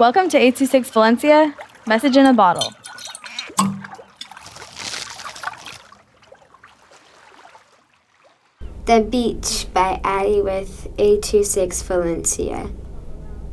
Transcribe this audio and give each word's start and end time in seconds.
Welcome 0.00 0.30
to 0.30 0.38
826 0.38 0.88
Valencia, 0.92 1.54
message 1.86 2.16
in 2.16 2.24
a 2.24 2.32
bottle. 2.32 2.72
The 8.86 9.02
Beach 9.02 9.66
by 9.74 10.00
Addy 10.02 10.40
with 10.40 10.86
826 10.96 11.82
Valencia. 11.82 12.70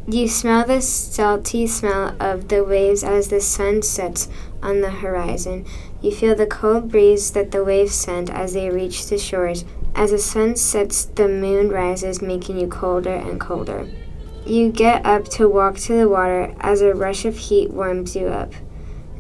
You 0.08 0.30
smell 0.30 0.66
the 0.66 0.80
salty 0.80 1.68
smell 1.68 2.16
of 2.18 2.48
the 2.48 2.64
waves 2.64 3.04
as 3.04 3.28
the 3.28 3.42
sun 3.42 3.82
sets 3.82 4.30
on 4.64 4.80
the 4.80 4.92
horizon. 4.92 5.66
You 6.02 6.14
feel 6.14 6.34
the 6.34 6.48
cold 6.48 6.90
breeze 6.90 7.32
that 7.32 7.52
the 7.52 7.66
waves 7.66 7.94
send 7.94 8.30
as 8.30 8.54
they 8.54 8.70
reach 8.70 9.08
the 9.08 9.18
shores. 9.18 9.66
As 9.94 10.12
the 10.12 10.18
sun 10.18 10.56
sets, 10.56 11.04
the 11.04 11.28
moon 11.28 11.68
rises, 11.68 12.22
making 12.22 12.58
you 12.58 12.70
colder 12.70 13.16
and 13.16 13.38
colder. 13.38 13.90
You 14.48 14.72
get 14.72 15.06
up 15.06 15.28
to 15.32 15.50
walk 15.50 15.76
to 15.80 15.94
the 15.94 16.08
water 16.08 16.56
as 16.62 16.80
a 16.80 16.94
rush 16.94 17.26
of 17.26 17.38
heat 17.38 17.70
warms 17.70 18.16
you 18.16 18.28
up. 18.28 18.54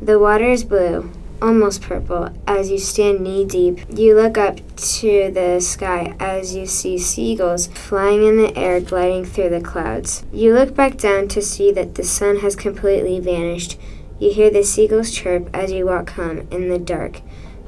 The 0.02 0.17
water 0.17 0.45
is 0.45 0.63
blue, 0.63 1.12
almost 1.41 1.81
purple, 1.81 2.30
as 2.48 2.72
you 2.72 2.77
stand 2.77 3.20
knee 3.20 3.44
deep. 3.44 3.80
You 3.90 4.16
look 4.16 4.38
up 4.38 4.55
to 4.77 5.30
the 5.30 5.59
sky 5.59 6.16
as 6.17 6.55
you 6.55 6.66
see 6.66 6.98
seagulls 6.98 7.67
flying 7.67 8.26
in 8.26 8.38
the 8.38 8.58
air, 8.58 8.80
gliding 8.80 9.26
through 9.26 9.50
the 9.50 9.59
clouds. 9.59 10.23
You 10.31 10.53
look 10.53 10.73
back 10.73 10.95
down 10.95 11.28
to 11.28 11.41
see 11.41 11.73
that 11.73 11.95
the 11.95 12.05
sun 12.05 12.38
has 12.38 12.55
completely 12.55 13.20
vanished. 13.20 13.78
You 14.20 14.31
hear 14.31 14.50
the 14.50 14.64
seagulls 14.64 15.12
chirp 15.12 15.50
as 15.53 15.73
you 15.73 15.88
walk 15.88 16.12
home 16.12 16.48
in 16.52 16.70
the 16.70 16.80
dark. 16.80 17.20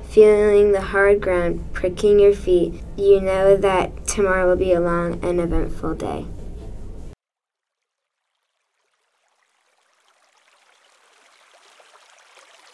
Feeling 0.03 0.71
the 0.71 0.79
hard 0.79 1.19
ground 1.19 1.73
pricking 1.73 2.21
your 2.21 2.33
feet, 2.33 2.81
you 2.95 3.19
know 3.19 3.57
that 3.57 4.07
tomorrow 4.07 4.47
will 4.47 4.55
be 4.55 4.71
a 4.71 4.79
long 4.79 5.19
and 5.21 5.41
eventful 5.41 5.95
day. 5.95 6.25